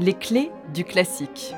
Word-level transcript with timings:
Les 0.00 0.14
clés 0.14 0.52
du 0.72 0.84
classique. 0.84 1.52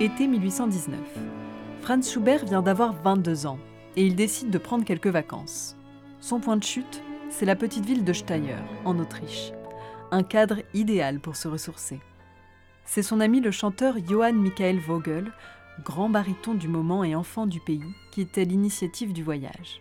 Été 0.00 0.26
1819. 0.26 0.98
Franz 1.82 2.10
Schubert 2.10 2.44
vient 2.44 2.60
d'avoir 2.60 2.92
22 2.92 3.46
ans 3.46 3.58
et 3.94 4.04
il 4.04 4.16
décide 4.16 4.50
de 4.50 4.58
prendre 4.58 4.84
quelques 4.84 5.06
vacances. 5.06 5.76
Son 6.20 6.40
point 6.40 6.56
de 6.56 6.64
chute, 6.64 7.04
c'est 7.28 7.46
la 7.46 7.54
petite 7.54 7.86
ville 7.86 8.02
de 8.02 8.12
Steyr, 8.12 8.58
en 8.84 8.98
Autriche. 8.98 9.52
Un 10.12 10.24
cadre 10.24 10.56
idéal 10.74 11.20
pour 11.20 11.36
se 11.36 11.46
ressourcer. 11.46 12.00
C'est 12.84 13.02
son 13.02 13.20
ami 13.20 13.40
le 13.40 13.52
chanteur 13.52 13.94
Johann 14.08 14.36
Michael 14.36 14.80
Vogel, 14.80 15.30
grand 15.84 16.08
baryton 16.08 16.54
du 16.54 16.66
moment 16.66 17.04
et 17.04 17.14
enfant 17.14 17.46
du 17.46 17.60
pays, 17.60 17.94
qui 18.10 18.20
était 18.20 18.44
l'initiative 18.44 19.12
du 19.12 19.22
voyage. 19.22 19.80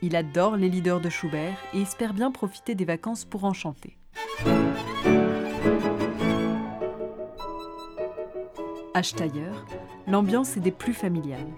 Il 0.00 0.14
adore 0.14 0.56
les 0.56 0.68
leaders 0.68 1.00
de 1.00 1.08
Schubert 1.08 1.56
et 1.72 1.80
espère 1.80 2.14
bien 2.14 2.30
profiter 2.30 2.76
des 2.76 2.84
vacances 2.84 3.24
pour 3.24 3.44
en 3.44 3.52
chanter. 3.52 3.96
À 8.94 9.02
Steyr, 9.02 9.66
l'ambiance 10.06 10.56
est 10.56 10.60
des 10.60 10.70
plus 10.70 10.94
familiales. 10.94 11.50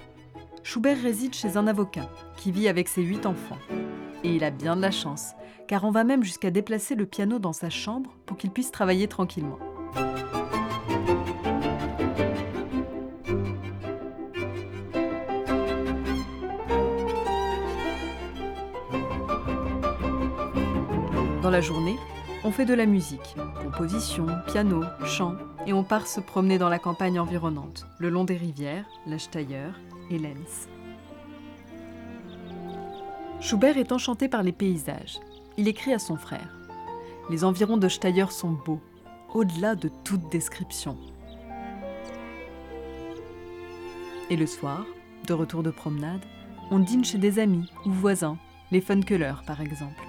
Schubert 0.63 1.01
réside 1.03 1.35
chez 1.35 1.59
un 1.59 1.67
avocat 1.67 2.09
qui 2.39 2.51
vit 2.51 2.69
avec 2.69 2.89
ses 2.89 3.03
huit 3.03 3.27
enfants. 3.27 3.59
Et 4.27 4.35
il 4.35 4.43
a 4.43 4.51
bien 4.51 4.75
de 4.75 4.83
la 4.83 4.91
chance, 4.91 5.35
car 5.69 5.85
on 5.85 5.93
va 5.93 6.03
même 6.03 6.25
jusqu'à 6.25 6.51
déplacer 6.51 6.97
le 6.97 7.07
piano 7.07 7.39
dans 7.39 7.53
sa 7.53 7.71
chambre 7.71 8.11
pour 8.27 8.37
qu'il 8.37 8.51
puisse 8.51 8.73
travailler 8.73 9.07
tranquillement. 9.07 9.61
Dans 21.41 21.51
la 21.51 21.61
journée, 21.61 21.95
on 22.43 22.51
fait 22.51 22.65
de 22.65 22.75
la 22.75 22.87
musique, 22.87 23.37
composition, 23.63 24.27
piano, 24.49 24.83
chant, 25.05 25.37
et 25.69 25.73
on 25.73 25.85
part 25.85 26.09
se 26.09 26.19
promener 26.19 26.59
dans 26.59 26.69
la 26.69 26.81
campagne 26.81 27.21
environnante, 27.21 27.87
le 28.01 28.09
long 28.09 28.25
des 28.25 28.37
rivières, 28.37 28.87
la 29.07 29.21
Steyr 29.21 29.79
et 30.11 30.19
Lenz. 30.19 30.69
Schubert 33.47 33.79
est 33.79 33.93
enchanté 33.93 34.27
par 34.27 34.43
les 34.43 34.51
paysages. 34.51 35.21
Il 35.57 35.69
écrit 35.69 35.95
à 35.95 36.01
son 36.01 36.17
frère 36.17 36.59
Les 37.31 37.45
environs 37.45 37.77
de 37.77 37.89
Steyr 37.89 38.33
sont 38.33 38.51
beaux, 38.51 38.81
au-delà 39.33 39.77
de 39.77 39.89
toute 40.03 40.29
description. 40.33 40.99
Et 44.31 44.37
le 44.37 44.47
soir, 44.47 44.85
de 45.29 45.33
retour 45.33 45.63
de 45.63 45.71
promenade, 45.71 46.25
on 46.73 46.81
dîne 46.81 47.05
chez 47.05 47.19
des 47.19 47.39
amis 47.39 47.71
ou 47.85 47.93
voisins, 47.93 48.37
les 48.73 48.81
Funkeler 48.81 49.35
par 49.47 49.61
exemple. 49.61 50.03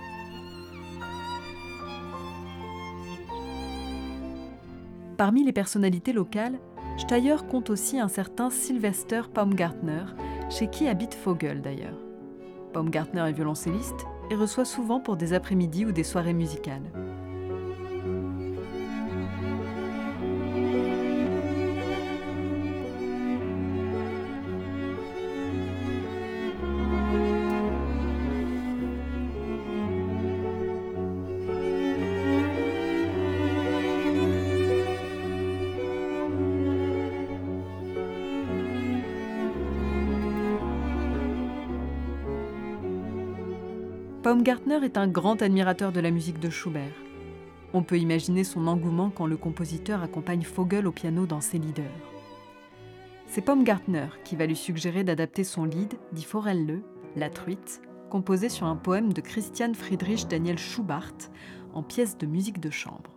Parmi 5.16 5.44
les 5.44 5.54
personnalités 5.54 6.12
locales, 6.12 6.58
Steyr 6.98 7.46
compte 7.46 7.70
aussi 7.70 8.00
un 8.00 8.08
certain 8.08 8.50
Sylvester 8.50 9.22
Baumgartner, 9.32 10.06
chez 10.50 10.72
qui 10.72 10.88
habite 10.88 11.16
Vogel 11.24 11.62
d'ailleurs. 11.62 12.07
Baumgartner 12.78 13.22
est 13.22 13.34
violoncelliste 13.34 14.06
et 14.30 14.36
reçoit 14.36 14.64
souvent 14.64 15.00
pour 15.00 15.18
des 15.18 15.34
après-midi 15.34 15.88
ou 15.88 15.92
des 15.92 16.04
soirées 16.04 16.36
musicales. 16.36 16.84
Baumgartner 44.24 44.84
est 44.84 44.98
un 44.98 45.08
grand 45.08 45.42
admirateur 45.44 45.92
de 45.92 46.00
la 46.00 46.10
musique 46.10 46.40
de 46.40 46.50
Schubert. 46.50 46.92
On 47.74 47.84
peut 47.84 48.00
imaginer 48.00 48.44
son 48.44 48.66
engouement 48.66 49.12
quand 49.12 49.28
le 49.28 49.38
compositeur 49.38 50.02
accompagne 50.02 50.42
Vogel 50.42 50.88
au 50.88 50.92
piano 50.92 51.28
dans 51.28 51.40
ses 51.40 51.60
leaders. 51.60 51.86
C'est 53.28 53.46
Baumgartner 53.46 54.08
qui 54.24 54.36
va 54.36 54.48
lui 54.48 54.56
suggérer 54.56 55.04
d'adapter 55.04 55.44
son 55.44 55.66
lead, 55.66 55.94
dit 56.14 56.24
Forelle, 56.24 56.82
La 57.16 57.30
Truite, 57.30 57.82
composé 58.10 58.50
sur 58.50 58.66
un 58.66 58.76
poème 58.76 59.14
de 59.14 59.22
Christian 59.22 59.74
Friedrich 59.76 60.28
Daniel 60.28 60.58
Schubart 60.58 61.14
en 61.74 61.84
pièce 61.84 62.18
de 62.18 62.26
musique 62.26 62.60
de 62.60 62.72
chambre. 62.72 63.12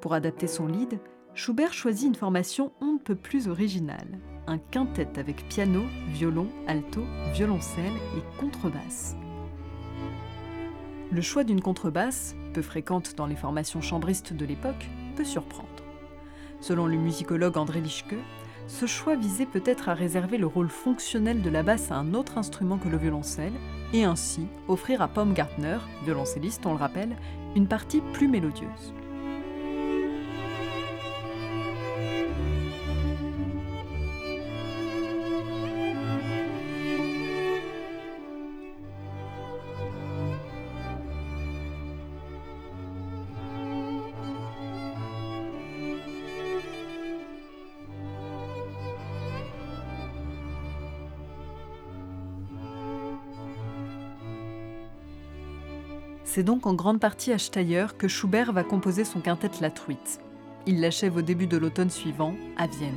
Pour 0.00 0.14
adapter 0.14 0.46
son 0.46 0.68
lead, 0.68 1.00
Schubert 1.34 1.72
choisit 1.72 2.06
une 2.06 2.14
formation 2.14 2.72
on 2.80 2.92
ne 2.94 2.98
peut 2.98 3.16
plus 3.16 3.48
originale, 3.48 4.20
un 4.46 4.58
quintet 4.58 5.18
avec 5.18 5.48
piano, 5.48 5.82
violon, 6.08 6.46
alto, 6.68 7.02
violoncelle 7.32 7.96
et 8.16 8.40
contrebasse. 8.40 9.16
Le 11.10 11.20
choix 11.20 11.42
d'une 11.42 11.60
contrebasse, 11.60 12.36
peu 12.54 12.62
fréquente 12.62 13.16
dans 13.16 13.26
les 13.26 13.36
formations 13.36 13.80
chambristes 13.80 14.32
de 14.32 14.44
l'époque, 14.44 14.88
peut 15.16 15.24
surprendre. 15.24 15.81
Selon 16.62 16.86
le 16.86 16.96
musicologue 16.96 17.58
André 17.58 17.80
Lischke, 17.80 18.14
ce 18.68 18.86
choix 18.86 19.16
visait 19.16 19.46
peut-être 19.46 19.88
à 19.88 19.94
réserver 19.94 20.38
le 20.38 20.46
rôle 20.46 20.68
fonctionnel 20.68 21.42
de 21.42 21.50
la 21.50 21.64
basse 21.64 21.90
à 21.90 21.96
un 21.96 22.14
autre 22.14 22.38
instrument 22.38 22.78
que 22.78 22.88
le 22.88 22.96
violoncelle, 22.96 23.52
et 23.92 24.04
ainsi 24.04 24.46
offrir 24.68 25.02
à 25.02 25.08
Baumgartner, 25.08 25.78
violoncelliste 26.04 26.64
on 26.64 26.70
le 26.70 26.78
rappelle, 26.78 27.16
une 27.56 27.66
partie 27.66 28.00
plus 28.12 28.28
mélodieuse. 28.28 28.94
C'est 56.34 56.44
donc 56.44 56.66
en 56.66 56.72
grande 56.72 56.98
partie 56.98 57.30
à 57.30 57.36
Steyr 57.36 57.98
que 57.98 58.08
Schubert 58.08 58.54
va 58.54 58.64
composer 58.64 59.04
son 59.04 59.20
quintet 59.20 59.50
La 59.60 59.70
Truite. 59.70 60.18
Il 60.64 60.80
l'achève 60.80 61.16
au 61.16 61.20
début 61.20 61.46
de 61.46 61.58
l'automne 61.58 61.90
suivant, 61.90 62.34
à 62.56 62.66
Vienne. 62.66 62.96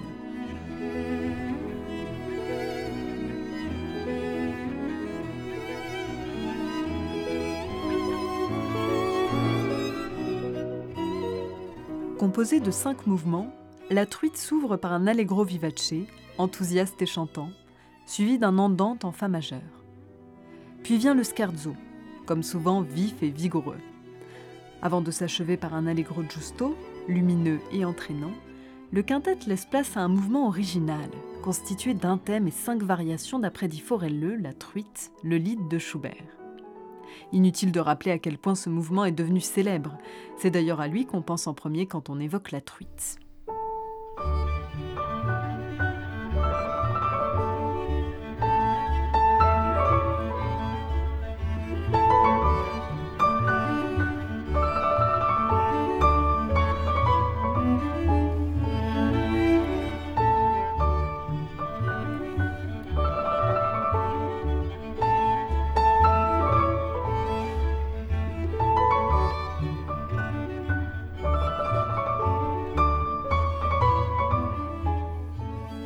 Composé 12.18 12.62
de 12.62 12.72
cinq 12.72 13.06
mouvements, 13.06 13.54
la 13.90 14.06
truite 14.06 14.38
s'ouvre 14.38 14.78
par 14.78 14.94
un 14.94 15.08
allegro 15.08 15.44
vivace, 15.44 15.94
enthousiaste 16.38 17.02
et 17.02 17.06
chantant, 17.06 17.50
suivi 18.06 18.40
d'un 18.40 18.58
andante 18.58 19.04
en 19.04 19.12
fa 19.12 19.28
majeur. 19.28 19.60
Puis 20.84 20.98
vient 20.98 21.16
le 21.16 21.24
scherzo, 21.24 21.76
comme 22.26 22.44
souvent 22.44 22.82
vif 22.82 23.22
et 23.22 23.30
vigoureux. 23.30 23.80
Avant 24.82 25.02
de 25.02 25.12
s'achever 25.12 25.58
par 25.58 25.74
un 25.74 25.88
allegro 25.88 26.24
giusto, 26.24 26.76
lumineux 27.08 27.60
et 27.72 27.86
entraînant, 27.86 28.34
le 28.92 29.02
quintet 29.02 29.38
laisse 29.48 29.66
place 29.66 29.98
à 29.98 30.02
un 30.02 30.08
mouvement 30.08 30.48
original, 30.48 31.10
constitué 31.44 31.94
d'un 31.94 32.18
thème 32.18 32.48
et 32.48 32.52
cinq 32.52 32.82
variations 32.84 33.40
d'après 33.40 33.68
Di 33.68 33.80
Forelle, 33.80 34.40
la 34.42 34.54
truite, 34.54 35.12
le 35.24 35.38
lead 35.38 35.68
de 35.68 35.78
Schubert. 35.80 36.14
Inutile 37.32 37.72
de 37.72 37.80
rappeler 37.80 38.12
à 38.12 38.20
quel 38.20 38.38
point 38.38 38.56
ce 38.56 38.70
mouvement 38.70 39.06
est 39.06 39.12
devenu 39.12 39.40
célèbre. 39.40 39.98
C'est 40.38 40.52
d'ailleurs 40.52 40.82
à 40.82 40.88
lui 40.88 41.06
qu'on 41.06 41.22
pense 41.22 41.48
en 41.48 41.54
premier 41.54 41.88
quand 41.88 42.10
on 42.10 42.20
évoque 42.20 42.52
la 42.52 42.62
truite. 42.62 43.20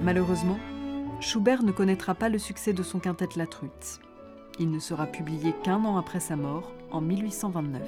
Malheureusement, 0.10 0.58
Schubert 1.20 1.62
ne 1.62 1.72
connaîtra 1.72 2.16
pas 2.16 2.30
le 2.30 2.40
succès 2.40 2.74
de 2.74 2.82
son 2.82 2.98
quintet 2.98 3.30
La 3.36 3.46
Truite. 3.46 4.00
Il 4.58 4.72
ne 4.72 4.80
sera 4.80 5.06
publié 5.06 5.54
qu'un 5.64 5.86
an 5.86 5.98
après 5.98 6.20
sa 6.20 6.36
mort, 6.36 6.72
en 6.90 7.00
1829. 7.00 7.84